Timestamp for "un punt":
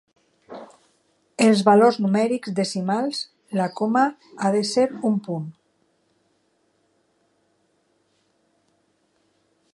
5.11-5.47